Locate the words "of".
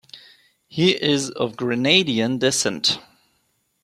1.29-1.55